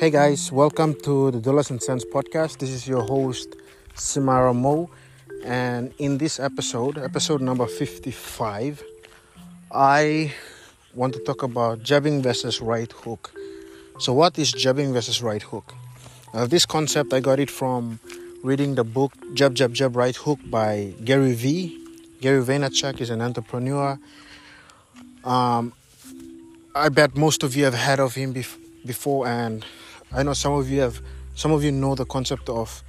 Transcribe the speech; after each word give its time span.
Hey 0.00 0.08
guys, 0.08 0.50
welcome 0.50 0.94
to 1.02 1.30
the 1.30 1.40
Dollars 1.40 1.68
and 1.68 1.82
Cents 1.82 2.06
podcast. 2.06 2.56
This 2.56 2.70
is 2.70 2.88
your 2.88 3.02
host, 3.02 3.54
Simara 3.94 4.56
Mo. 4.56 4.88
And 5.44 5.92
in 5.98 6.16
this 6.16 6.40
episode, 6.40 6.96
episode 6.96 7.42
number 7.42 7.66
55, 7.66 8.82
I 9.70 10.32
want 10.94 11.12
to 11.12 11.20
talk 11.24 11.42
about 11.42 11.82
jabbing 11.82 12.22
versus 12.22 12.62
right 12.62 12.90
hook. 12.90 13.30
So, 13.98 14.14
what 14.14 14.38
is 14.38 14.52
jabbing 14.52 14.94
versus 14.94 15.20
right 15.20 15.42
hook? 15.42 15.74
This 16.46 16.64
concept, 16.64 17.12
I 17.12 17.20
got 17.20 17.38
it 17.38 17.50
from 17.50 18.00
reading 18.42 18.76
the 18.76 18.84
book 18.84 19.12
Jab, 19.34 19.52
Jab, 19.52 19.74
Jab, 19.74 19.94
Right 19.96 20.16
Hook 20.16 20.38
by 20.46 20.94
Gary 21.04 21.34
Vee. 21.34 21.76
Gary 22.22 22.42
Vaynerchuk 22.42 23.02
is 23.02 23.10
an 23.10 23.20
entrepreneur. 23.20 23.98
Um, 25.24 25.74
I 26.74 26.88
bet 26.88 27.18
most 27.18 27.42
of 27.42 27.54
you 27.54 27.64
have 27.64 27.74
heard 27.74 28.00
of 28.00 28.14
him 28.14 28.32
bef- 28.32 28.56
before, 28.86 29.26
and 29.26 29.62
I 30.12 30.22
know 30.22 30.32
some 30.32 30.52
of 30.54 30.68
you 30.70 30.80
have. 30.80 31.00
Some 31.36 31.52
of 31.52 31.62
you 31.64 31.72
know 31.72 31.94
the 31.94 32.04
concept 32.04 32.48
of 32.48 32.82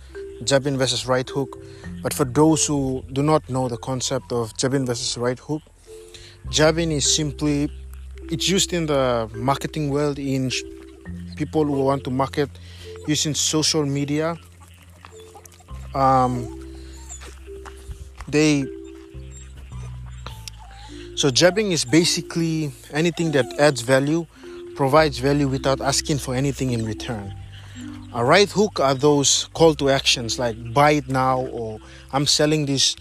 jabbing 0.43 0.77
versus 0.77 1.05
right 1.05 1.29
hook, 1.29 1.57
but 2.02 2.13
for 2.13 2.25
those 2.25 2.66
who 2.66 3.03
do 3.13 3.21
not 3.21 3.48
know 3.49 3.70
the 3.70 3.77
concept 3.77 4.31
of 4.31 4.57
jabbing 4.57 4.85
versus 4.85 5.17
right 5.17 5.38
hook, 5.39 5.62
jabbing 6.49 6.91
is 6.91 7.15
simply 7.15 7.70
it's 8.31 8.49
used 8.49 8.73
in 8.73 8.88
the 8.88 9.29
marketing 9.35 9.89
world 9.89 10.17
in 10.17 10.52
people 11.35 11.63
who 11.63 11.84
want 11.84 12.03
to 12.05 12.09
market 12.09 12.49
using 13.07 13.34
social 13.34 13.85
media. 13.85 14.35
Um, 15.93 16.65
they 18.27 18.65
so 21.15 21.29
jabbing 21.29 21.71
is 21.71 21.85
basically 21.85 22.71
anything 22.91 23.31
that 23.34 23.45
adds 23.59 23.81
value, 23.81 24.26
provides 24.82 25.20
value 25.20 25.48
without 25.48 25.79
asking 25.79 26.18
for 26.18 26.34
anything 26.34 26.71
in 26.71 26.84
return. 26.84 27.32
A 28.15 28.26
right 28.26 28.49
hook 28.49 28.79
are 28.79 28.96
those 28.96 29.48
call 29.54 29.76
to 29.76 29.91
actions 29.91 30.40
like 30.40 30.55
buy 30.74 30.91
it 30.93 31.07
now 31.07 31.41
or 31.54 31.77
I'm 32.12 32.26
selling 32.26 32.65
this 32.65 32.96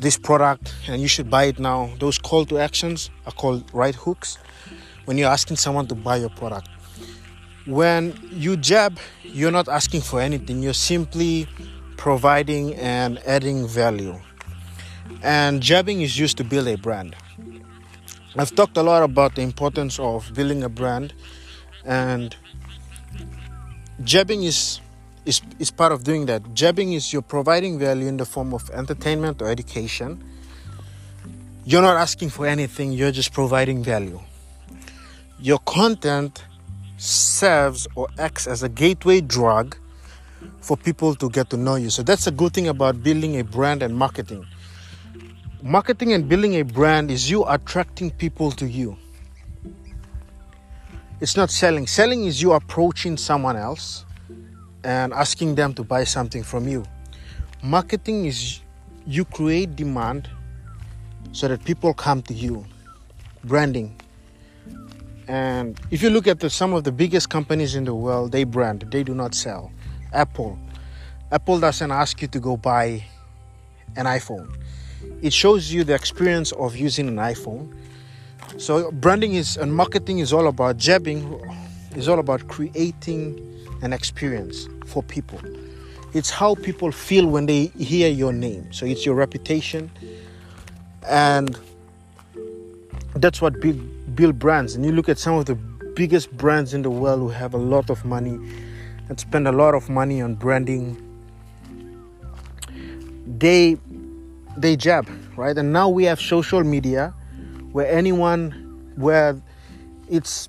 this 0.00 0.16
product 0.16 0.74
and 0.88 1.02
you 1.02 1.06
should 1.06 1.28
buy 1.28 1.44
it 1.44 1.58
now. 1.58 1.90
Those 1.98 2.16
call 2.16 2.46
to 2.46 2.58
actions 2.58 3.10
are 3.26 3.32
called 3.32 3.62
right 3.74 3.94
hooks 3.94 4.38
when 5.04 5.18
you're 5.18 5.28
asking 5.28 5.58
someone 5.58 5.86
to 5.88 5.94
buy 5.94 6.16
your 6.16 6.30
product. 6.30 6.70
When 7.66 8.18
you 8.32 8.56
jab, 8.56 8.98
you're 9.22 9.52
not 9.52 9.68
asking 9.68 10.00
for 10.00 10.22
anything, 10.22 10.62
you're 10.62 10.72
simply 10.72 11.46
providing 11.98 12.74
and 12.76 13.18
adding 13.26 13.68
value. 13.68 14.18
And 15.22 15.60
jabbing 15.60 16.00
is 16.00 16.18
used 16.18 16.38
to 16.38 16.44
build 16.44 16.68
a 16.68 16.78
brand. 16.78 17.16
I've 18.38 18.54
talked 18.54 18.76
a 18.76 18.84
lot 18.84 19.02
about 19.02 19.34
the 19.34 19.42
importance 19.42 19.98
of 19.98 20.32
building 20.32 20.62
a 20.62 20.68
brand, 20.68 21.12
and 21.84 22.36
jabbing 24.04 24.44
is, 24.44 24.80
is, 25.26 25.40
is 25.58 25.72
part 25.72 25.90
of 25.90 26.04
doing 26.04 26.26
that. 26.26 26.54
Jabbing 26.54 26.92
is 26.92 27.12
you're 27.12 27.20
providing 27.20 27.80
value 27.80 28.06
in 28.06 28.16
the 28.16 28.24
form 28.24 28.54
of 28.54 28.70
entertainment 28.70 29.42
or 29.42 29.48
education. 29.48 30.22
You're 31.64 31.82
not 31.82 31.96
asking 31.96 32.30
for 32.30 32.46
anything, 32.46 32.92
you're 32.92 33.10
just 33.10 33.32
providing 33.32 33.82
value. 33.82 34.20
Your 35.40 35.58
content 35.58 36.44
serves 36.96 37.88
or 37.96 38.06
acts 38.20 38.46
as 38.46 38.62
a 38.62 38.68
gateway 38.68 39.20
drug 39.20 39.76
for 40.60 40.76
people 40.76 41.16
to 41.16 41.28
get 41.28 41.50
to 41.50 41.56
know 41.56 41.74
you. 41.74 41.90
So 41.90 42.04
that's 42.04 42.28
a 42.28 42.30
good 42.30 42.54
thing 42.54 42.68
about 42.68 43.02
building 43.02 43.40
a 43.40 43.42
brand 43.42 43.82
and 43.82 43.96
marketing. 43.96 44.46
Marketing 45.62 46.12
and 46.12 46.28
building 46.28 46.54
a 46.54 46.62
brand 46.62 47.10
is 47.10 47.28
you 47.28 47.44
attracting 47.44 48.12
people 48.12 48.52
to 48.52 48.64
you. 48.64 48.96
It's 51.20 51.36
not 51.36 51.50
selling. 51.50 51.88
Selling 51.88 52.26
is 52.26 52.40
you 52.40 52.52
approaching 52.52 53.16
someone 53.16 53.56
else 53.56 54.04
and 54.84 55.12
asking 55.12 55.56
them 55.56 55.74
to 55.74 55.82
buy 55.82 56.04
something 56.04 56.44
from 56.44 56.68
you. 56.68 56.84
Marketing 57.60 58.26
is 58.26 58.60
you 59.04 59.24
create 59.24 59.74
demand 59.74 60.30
so 61.32 61.48
that 61.48 61.64
people 61.64 61.92
come 61.92 62.22
to 62.22 62.34
you. 62.34 62.64
Branding. 63.42 64.00
And 65.26 65.76
if 65.90 66.04
you 66.04 66.10
look 66.10 66.28
at 66.28 66.38
the, 66.38 66.50
some 66.50 66.72
of 66.72 66.84
the 66.84 66.92
biggest 66.92 67.30
companies 67.30 67.74
in 67.74 67.84
the 67.84 67.96
world, 67.96 68.30
they 68.30 68.44
brand, 68.44 68.86
they 68.92 69.02
do 69.02 69.12
not 69.12 69.34
sell. 69.34 69.72
Apple. 70.12 70.56
Apple 71.32 71.58
doesn't 71.58 71.90
ask 71.90 72.22
you 72.22 72.28
to 72.28 72.38
go 72.38 72.56
buy 72.56 73.04
an 73.96 74.06
iPhone. 74.06 74.54
It 75.22 75.32
shows 75.32 75.72
you 75.72 75.84
the 75.84 75.94
experience 75.94 76.52
of 76.52 76.76
using 76.76 77.08
an 77.08 77.16
iPhone. 77.16 77.74
So 78.56 78.90
branding 78.92 79.34
is 79.34 79.56
and 79.56 79.74
marketing 79.74 80.20
is 80.20 80.32
all 80.32 80.46
about 80.46 80.76
jabbing 80.76 81.40
is 81.96 82.08
all 82.08 82.18
about 82.18 82.46
creating 82.48 83.38
an 83.82 83.92
experience 83.92 84.68
for 84.86 85.02
people. 85.02 85.40
It's 86.14 86.30
how 86.30 86.54
people 86.54 86.90
feel 86.92 87.26
when 87.26 87.46
they 87.46 87.66
hear 87.78 88.08
your 88.08 88.32
name. 88.32 88.72
So 88.72 88.86
it's 88.86 89.04
your 89.04 89.14
reputation 89.14 89.90
and 91.06 91.58
that's 93.14 93.40
what 93.40 93.60
build, 93.60 94.16
build 94.16 94.38
brands. 94.38 94.74
And 94.74 94.84
you 94.84 94.92
look 94.92 95.08
at 95.08 95.18
some 95.18 95.34
of 95.34 95.46
the 95.46 95.54
biggest 95.54 96.30
brands 96.36 96.74
in 96.74 96.82
the 96.82 96.90
world 96.90 97.20
who 97.20 97.28
have 97.28 97.54
a 97.54 97.58
lot 97.58 97.90
of 97.90 98.04
money 98.04 98.38
and 99.08 99.18
spend 99.18 99.48
a 99.48 99.52
lot 99.52 99.74
of 99.74 99.88
money 99.88 100.22
on 100.22 100.34
branding. 100.34 100.96
They 103.26 103.76
they 104.60 104.76
jab, 104.76 105.08
right? 105.36 105.56
And 105.56 105.72
now 105.72 105.88
we 105.88 106.04
have 106.04 106.20
social 106.20 106.64
media 106.64 107.14
where 107.72 107.86
anyone 107.86 108.92
where 108.96 109.40
it's 110.08 110.48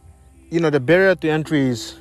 you 0.50 0.60
know 0.60 0.70
the 0.70 0.80
barrier 0.80 1.16
to 1.16 1.30
entry 1.30 1.68
is 1.68 1.98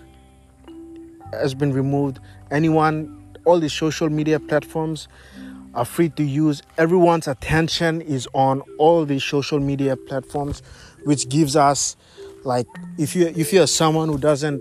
has 1.32 1.54
been 1.54 1.72
removed. 1.72 2.18
Anyone 2.50 3.14
all 3.44 3.60
these 3.60 3.72
social 3.72 4.10
media 4.10 4.38
platforms 4.38 5.08
are 5.74 5.84
free 5.84 6.08
to 6.10 6.22
use. 6.22 6.62
Everyone's 6.76 7.28
attention 7.28 8.00
is 8.00 8.28
on 8.34 8.62
all 8.78 9.04
these 9.04 9.24
social 9.24 9.60
media 9.60 9.96
platforms, 9.96 10.62
which 11.04 11.28
gives 11.28 11.56
us 11.56 11.96
like 12.44 12.66
if 12.98 13.14
you 13.14 13.32
if 13.36 13.52
you're 13.52 13.66
someone 13.66 14.08
who 14.08 14.18
doesn't 14.18 14.60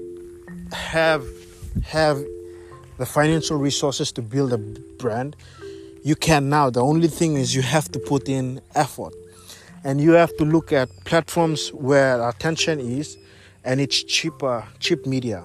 have 0.73 1.23
have 1.83 2.23
the 2.97 3.05
financial 3.05 3.57
resources 3.57 4.11
to 4.11 4.21
build 4.21 4.53
a 4.53 4.57
brand, 4.57 5.35
you 6.07 6.15
can 6.15 6.47
now. 6.47 6.69
The 6.69 6.79
only 6.79 7.09
thing 7.09 7.35
is 7.35 7.53
you 7.53 7.61
have 7.61 7.91
to 7.91 7.99
put 7.99 8.29
in 8.29 8.61
effort. 8.75 9.13
And 9.83 9.99
you 9.99 10.11
have 10.11 10.35
to 10.37 10.45
look 10.45 10.71
at 10.71 10.87
platforms 11.03 11.67
where 11.73 12.25
attention 12.29 12.79
is 12.79 13.17
and 13.65 13.81
it's 13.81 14.03
cheaper, 14.03 14.63
cheap 14.79 15.05
media, 15.05 15.43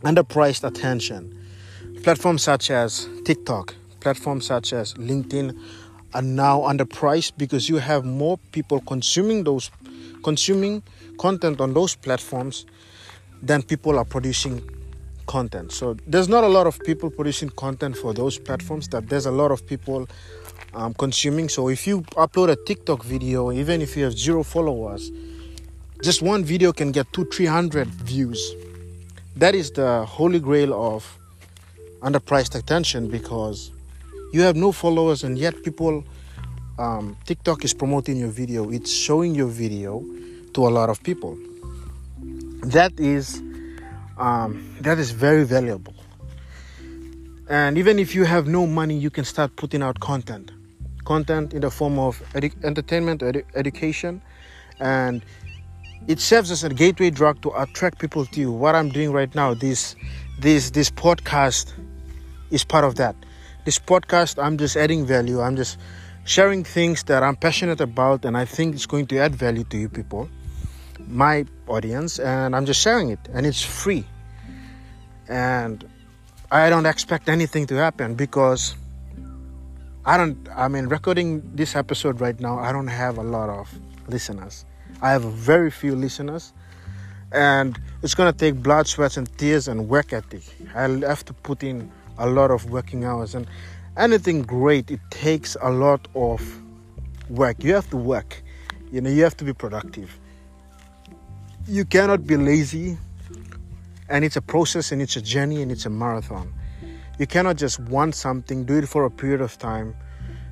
underpriced 0.00 0.64
attention. 0.66 1.38
Platforms 2.02 2.42
such 2.42 2.70
as 2.70 3.06
TikTok, 3.26 3.74
platforms 4.00 4.46
such 4.46 4.72
as 4.72 4.94
LinkedIn 4.94 5.54
are 6.14 6.22
now 6.22 6.60
underpriced 6.60 7.32
because 7.36 7.68
you 7.68 7.76
have 7.76 8.06
more 8.06 8.38
people 8.52 8.80
consuming 8.80 9.44
those 9.44 9.70
consuming 10.24 10.82
content 11.18 11.60
on 11.60 11.74
those 11.74 11.94
platforms 11.94 12.64
than 13.42 13.62
people 13.62 13.98
are 13.98 14.04
producing 14.06 14.62
content. 15.26 15.72
So 15.72 15.96
there's 16.06 16.28
not 16.28 16.44
a 16.44 16.48
lot 16.48 16.66
of 16.66 16.78
people 16.80 17.10
producing 17.10 17.50
content 17.50 17.96
for 17.96 18.12
those 18.12 18.38
platforms 18.38 18.88
that 18.88 19.08
there's 19.08 19.26
a 19.26 19.30
lot 19.30 19.50
of 19.50 19.66
people 19.66 20.08
um, 20.74 20.94
consuming. 20.94 21.48
So 21.48 21.68
if 21.68 21.86
you 21.86 22.02
upload 22.16 22.50
a 22.50 22.56
TikTok 22.56 23.04
video, 23.04 23.52
even 23.52 23.82
if 23.82 23.96
you 23.96 24.04
have 24.04 24.18
zero 24.18 24.42
followers, 24.42 25.10
just 26.02 26.22
one 26.22 26.44
video 26.44 26.72
can 26.72 26.92
get 26.92 27.12
two, 27.12 27.24
three 27.26 27.46
hundred 27.46 27.88
views. 27.88 28.54
That 29.36 29.54
is 29.54 29.70
the 29.70 30.04
holy 30.04 30.40
grail 30.40 30.74
of 30.74 31.18
underpriced 32.00 32.54
attention 32.54 33.08
because 33.08 33.70
you 34.32 34.42
have 34.42 34.56
no 34.56 34.72
followers 34.72 35.24
and 35.24 35.38
yet 35.38 35.62
people 35.62 36.04
um, 36.78 37.16
TikTok 37.26 37.64
is 37.64 37.74
promoting 37.74 38.16
your 38.16 38.30
video. 38.30 38.70
It's 38.70 38.90
showing 38.92 39.34
your 39.34 39.46
video 39.48 40.04
to 40.54 40.66
a 40.66 40.70
lot 40.70 40.88
of 40.90 41.02
people. 41.02 41.38
That 42.64 42.98
is 42.98 43.42
um, 44.22 44.76
that 44.80 44.98
is 44.98 45.10
very 45.10 45.44
valuable. 45.44 45.94
And 47.48 47.76
even 47.76 47.98
if 47.98 48.14
you 48.14 48.24
have 48.24 48.46
no 48.46 48.66
money, 48.66 48.96
you 48.96 49.10
can 49.10 49.24
start 49.24 49.56
putting 49.56 49.82
out 49.82 49.98
content, 49.98 50.52
content 51.04 51.52
in 51.52 51.60
the 51.60 51.70
form 51.70 51.98
of 51.98 52.22
edu- 52.34 52.64
entertainment, 52.64 53.20
edu- 53.20 53.44
education, 53.56 54.22
and 54.78 55.22
it 56.06 56.20
serves 56.20 56.52
as 56.52 56.62
a 56.62 56.70
gateway 56.70 57.10
drug 57.10 57.42
to 57.42 57.50
attract 57.60 57.98
people 57.98 58.24
to 58.26 58.40
you. 58.40 58.52
What 58.52 58.76
I'm 58.76 58.90
doing 58.90 59.10
right 59.12 59.32
now, 59.34 59.54
this 59.54 59.96
this 60.38 60.70
this 60.70 60.88
podcast 60.88 61.72
is 62.50 62.62
part 62.64 62.84
of 62.84 62.94
that. 62.96 63.16
This 63.64 63.78
podcast, 63.78 64.42
I'm 64.42 64.56
just 64.56 64.76
adding 64.76 65.04
value. 65.04 65.40
I'm 65.40 65.56
just 65.56 65.78
sharing 66.24 66.62
things 66.62 67.02
that 67.04 67.24
I'm 67.24 67.36
passionate 67.36 67.80
about, 67.80 68.24
and 68.24 68.36
I 68.36 68.44
think 68.44 68.76
it's 68.76 68.86
going 68.86 69.06
to 69.08 69.18
add 69.18 69.34
value 69.34 69.64
to 69.64 69.76
you 69.76 69.88
people 69.88 70.28
my 71.08 71.44
audience 71.66 72.18
and 72.18 72.54
I'm 72.54 72.66
just 72.66 72.80
sharing 72.80 73.10
it 73.10 73.20
and 73.32 73.46
it's 73.46 73.62
free. 73.62 74.04
And 75.32 75.88
I 76.50 76.68
don't 76.68 76.84
expect 76.84 77.30
anything 77.30 77.66
to 77.68 77.74
happen 77.76 78.14
because 78.14 78.76
I 80.04 80.18
don't 80.18 80.36
I 80.54 80.68
mean 80.68 80.88
recording 80.88 81.40
this 81.54 81.74
episode 81.74 82.20
right 82.20 82.38
now 82.38 82.58
I 82.58 82.70
don't 82.70 82.92
have 83.02 83.16
a 83.16 83.22
lot 83.22 83.48
of 83.48 83.66
listeners. 84.08 84.66
I 85.00 85.12
have 85.12 85.22
very 85.22 85.70
few 85.70 85.96
listeners. 85.96 86.52
And 87.32 87.80
it's 88.02 88.14
gonna 88.14 88.34
take 88.34 88.56
blood, 88.56 88.86
sweat, 88.86 89.16
and 89.16 89.26
tears 89.38 89.68
and 89.68 89.88
work 89.88 90.12
ethic. 90.12 90.42
I'll 90.74 91.00
have 91.00 91.24
to 91.24 91.32
put 91.32 91.62
in 91.62 91.90
a 92.18 92.28
lot 92.28 92.50
of 92.50 92.68
working 92.68 93.06
hours. 93.06 93.34
And 93.34 93.46
anything 93.96 94.42
great 94.42 94.90
it 94.90 95.00
takes 95.08 95.56
a 95.62 95.70
lot 95.70 96.08
of 96.14 96.42
work. 97.30 97.64
You 97.64 97.72
have 97.72 97.88
to 97.88 97.96
work. 97.96 98.42
You 98.92 99.00
know 99.00 99.08
you 99.08 99.22
have 99.22 99.38
to 99.38 99.44
be 99.44 99.54
productive. 99.54 100.10
You 101.66 101.86
cannot 101.86 102.26
be 102.26 102.36
lazy 102.36 102.98
and 104.12 104.24
it's 104.24 104.36
a 104.36 104.42
process 104.42 104.92
and 104.92 105.02
it's 105.02 105.16
a 105.16 105.22
journey 105.22 105.62
and 105.62 105.72
it's 105.72 105.86
a 105.86 105.90
marathon. 105.90 106.54
You 107.18 107.26
cannot 107.26 107.56
just 107.56 107.80
want 107.80 108.14
something 108.14 108.64
do 108.64 108.78
it 108.78 108.88
for 108.88 109.04
a 109.04 109.10
period 109.10 109.40
of 109.40 109.58
time 109.58 109.96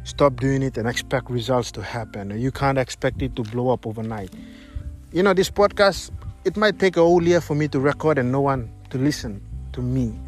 stop 0.04 0.40
doing 0.40 0.62
it 0.62 0.78
and 0.78 0.88
expect 0.88 1.30
results 1.30 1.70
to 1.72 1.82
happen. 1.82 2.38
You 2.38 2.50
can't 2.50 2.78
expect 2.78 3.22
it 3.22 3.36
to 3.36 3.42
blow 3.42 3.70
up 3.70 3.86
overnight. 3.86 4.30
You 5.12 5.22
know 5.22 5.34
this 5.34 5.50
podcast 5.50 6.10
it 6.44 6.56
might 6.56 6.78
take 6.78 6.96
a 6.96 7.00
whole 7.00 7.22
year 7.22 7.40
for 7.40 7.54
me 7.54 7.68
to 7.68 7.78
record 7.80 8.18
and 8.18 8.32
no 8.32 8.40
one 8.40 8.70
to 8.90 8.98
listen 8.98 9.42
to 9.72 9.82
me 9.82 10.18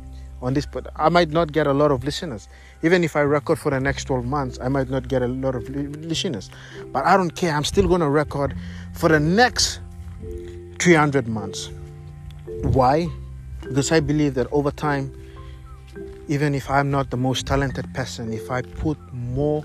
on 0.42 0.52
this 0.52 0.66
but 0.66 0.86
i 0.96 1.08
might 1.08 1.30
not 1.30 1.52
get 1.52 1.66
a 1.66 1.72
lot 1.72 1.90
of 1.90 2.04
listeners. 2.04 2.48
Even 2.82 3.02
if 3.04 3.16
i 3.16 3.20
record 3.20 3.58
for 3.58 3.70
the 3.70 3.80
next 3.80 4.04
12 4.04 4.24
months 4.24 4.58
i 4.60 4.68
might 4.68 4.90
not 4.90 5.08
get 5.08 5.22
a 5.22 5.28
lot 5.28 5.54
of 5.54 5.68
listeners. 5.70 6.50
But 6.92 7.06
i 7.06 7.16
don't 7.16 7.34
care 7.34 7.54
i'm 7.54 7.64
still 7.64 7.88
going 7.88 8.00
to 8.00 8.10
record 8.10 8.54
for 8.92 9.08
the 9.08 9.20
next 9.20 9.80
300 10.78 11.28
months. 11.28 11.70
Why 12.62 13.08
because 13.72 13.90
i 13.90 13.98
believe 14.00 14.34
that 14.34 14.46
over 14.52 14.70
time 14.70 15.10
even 16.28 16.54
if 16.54 16.68
i'm 16.70 16.90
not 16.90 17.08
the 17.10 17.16
most 17.16 17.46
talented 17.46 17.86
person 17.94 18.30
if 18.30 18.50
i 18.50 18.60
put 18.60 18.98
more 19.12 19.64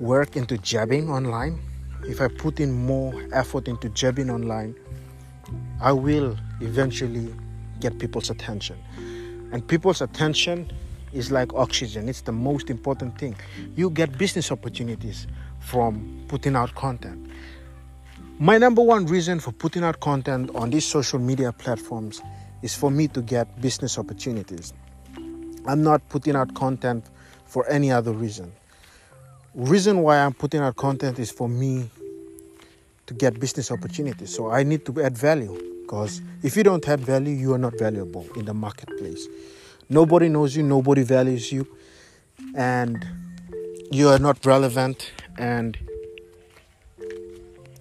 work 0.00 0.34
into 0.34 0.58
jabbing 0.58 1.08
online 1.08 1.60
if 2.08 2.20
i 2.20 2.26
put 2.26 2.58
in 2.58 2.72
more 2.72 3.14
effort 3.32 3.68
into 3.68 3.88
jabbing 3.90 4.28
online 4.28 4.74
i 5.80 5.92
will 5.92 6.36
eventually 6.60 7.32
get 7.78 7.96
people's 8.00 8.30
attention 8.30 8.76
and 9.52 9.66
people's 9.68 10.00
attention 10.00 10.68
is 11.12 11.30
like 11.30 11.52
oxygen, 11.52 12.08
it's 12.08 12.22
the 12.22 12.32
most 12.32 12.70
important 12.70 13.18
thing. 13.18 13.36
You 13.76 13.90
get 13.90 14.16
business 14.16 14.50
opportunities 14.50 15.26
from 15.60 16.24
putting 16.26 16.56
out 16.56 16.74
content. 16.74 17.30
My 18.38 18.56
number 18.56 18.82
one 18.82 19.04
reason 19.06 19.38
for 19.38 19.52
putting 19.52 19.84
out 19.84 20.00
content 20.00 20.50
on 20.54 20.70
these 20.70 20.86
social 20.86 21.18
media 21.18 21.52
platforms 21.52 22.22
is 22.62 22.74
for 22.74 22.90
me 22.90 23.08
to 23.08 23.22
get 23.22 23.60
business 23.60 23.98
opportunities. 23.98 24.72
I'm 25.66 25.82
not 25.82 26.08
putting 26.08 26.36
out 26.36 26.54
content 26.54 27.04
for 27.46 27.68
any 27.68 27.90
other 27.92 28.12
reason. 28.12 28.52
Reason 29.54 30.02
why 30.02 30.18
I'm 30.18 30.32
putting 30.32 30.60
out 30.60 30.76
content 30.76 31.18
is 31.18 31.30
for 31.30 31.48
me 31.48 31.90
to 33.06 33.14
get 33.14 33.38
business 33.38 33.70
opportunities. 33.70 34.34
So 34.34 34.50
I 34.50 34.62
need 34.62 34.86
to 34.86 35.02
add 35.02 35.16
value 35.16 35.82
because 35.82 36.22
if 36.42 36.56
you 36.56 36.62
don't 36.62 36.86
add 36.88 37.00
value, 37.00 37.34
you 37.34 37.52
are 37.52 37.58
not 37.58 37.78
valuable 37.78 38.26
in 38.36 38.46
the 38.46 38.54
marketplace. 38.54 39.28
Nobody 39.88 40.28
knows 40.28 40.56
you, 40.56 40.62
nobody 40.62 41.02
values 41.02 41.52
you, 41.52 41.66
and 42.54 43.04
you 43.90 44.08
are 44.08 44.18
not 44.18 44.44
relevant, 44.46 45.12
and 45.36 45.76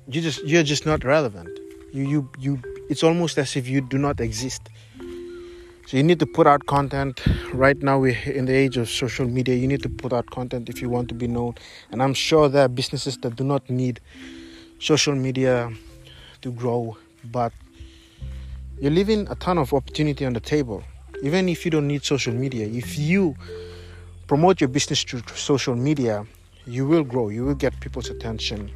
you 0.07 0.19
just 0.21 0.43
you're 0.43 0.63
just 0.63 0.85
not 0.85 1.03
relevant. 1.05 1.57
You 1.93 2.09
you 2.09 2.29
you. 2.37 2.70
It's 2.89 3.03
almost 3.03 3.37
as 3.37 3.55
if 3.55 3.67
you 3.67 3.81
do 3.81 3.97
not 3.97 4.19
exist. 4.19 4.69
So 5.87 5.97
you 5.97 6.03
need 6.03 6.19
to 6.19 6.25
put 6.25 6.47
out 6.47 6.65
content. 6.67 7.21
Right 7.53 7.77
now, 7.81 7.99
we're 7.99 8.17
in 8.25 8.45
the 8.45 8.53
age 8.53 8.77
of 8.77 8.89
social 8.89 9.27
media. 9.27 9.55
You 9.55 9.67
need 9.67 9.83
to 9.83 9.89
put 9.89 10.13
out 10.13 10.29
content 10.29 10.69
if 10.69 10.81
you 10.81 10.89
want 10.89 11.09
to 11.09 11.15
be 11.15 11.27
known. 11.27 11.55
And 11.91 12.01
I'm 12.01 12.13
sure 12.13 12.47
there 12.47 12.63
are 12.63 12.69
businesses 12.69 13.17
that 13.17 13.35
do 13.35 13.43
not 13.43 13.69
need 13.69 13.99
social 14.79 15.15
media 15.15 15.69
to 16.41 16.51
grow, 16.51 16.97
but 17.25 17.51
you're 18.79 18.91
leaving 18.91 19.27
a 19.29 19.35
ton 19.35 19.57
of 19.57 19.73
opportunity 19.73 20.25
on 20.25 20.33
the 20.33 20.39
table. 20.39 20.83
Even 21.23 21.49
if 21.49 21.65
you 21.65 21.71
don't 21.71 21.87
need 21.87 22.03
social 22.03 22.33
media, 22.33 22.65
if 22.67 22.97
you 22.97 23.35
promote 24.27 24.61
your 24.61 24.69
business 24.69 25.03
through 25.03 25.23
social 25.35 25.75
media, 25.75 26.25
you 26.65 26.87
will 26.87 27.03
grow. 27.03 27.29
You 27.29 27.45
will 27.45 27.55
get 27.55 27.79
people's 27.79 28.09
attention 28.09 28.71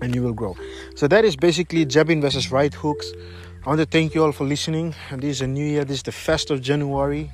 and 0.00 0.14
you 0.14 0.22
will 0.22 0.32
grow. 0.32 0.56
So 0.94 1.08
that 1.08 1.24
is 1.24 1.36
basically 1.36 1.84
jabbing 1.84 2.20
versus 2.20 2.50
right 2.50 2.72
hooks. 2.72 3.10
I 3.64 3.68
want 3.68 3.80
to 3.80 3.86
thank 3.86 4.14
you 4.14 4.24
all 4.24 4.32
for 4.32 4.44
listening. 4.44 4.94
And 5.10 5.22
this 5.22 5.36
is 5.36 5.40
a 5.42 5.46
new 5.46 5.64
year. 5.64 5.84
This 5.84 5.98
is 5.98 6.02
the 6.04 6.12
first 6.12 6.50
of 6.50 6.60
January 6.60 7.30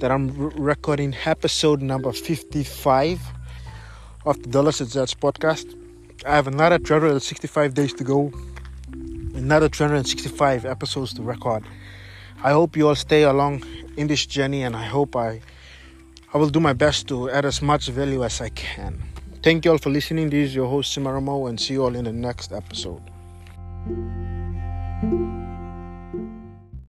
that 0.00 0.10
I'm 0.10 0.28
recording 0.56 1.14
episode 1.24 1.82
number 1.82 2.12
55 2.12 3.20
of 4.26 4.42
the 4.42 4.48
Dollars 4.48 4.80
and 4.80 4.90
Cents 4.90 5.14
podcast. 5.14 5.74
I 6.26 6.34
have 6.34 6.46
another 6.46 6.78
365 6.78 7.74
days 7.74 7.94
to 7.94 8.04
go 8.04 8.32
another 9.34 9.68
365 9.68 10.64
episodes 10.64 11.14
to 11.14 11.22
record. 11.22 11.64
I 12.42 12.50
hope 12.50 12.76
you 12.76 12.88
all 12.88 12.94
stay 12.94 13.22
along 13.22 13.64
in 13.96 14.08
this 14.08 14.26
journey 14.26 14.62
and 14.62 14.76
I 14.76 14.84
hope 14.84 15.16
I 15.16 15.40
I 16.34 16.38
will 16.38 16.50
do 16.50 16.60
my 16.60 16.74
best 16.74 17.08
to 17.08 17.30
add 17.30 17.46
as 17.46 17.62
much 17.62 17.88
value 17.88 18.22
as 18.22 18.40
I 18.40 18.50
can. 18.50 19.02
Thank 19.48 19.64
you 19.64 19.70
all 19.70 19.78
for 19.78 19.88
listening. 19.88 20.28
This 20.28 20.50
is 20.50 20.54
your 20.54 20.68
host 20.68 20.94
Simaramo 20.94 21.48
and 21.48 21.58
see 21.58 21.72
you 21.72 21.82
all 21.82 21.96
in 21.96 22.04
the 22.04 22.12
next 22.12 22.52
episode. 22.52 23.00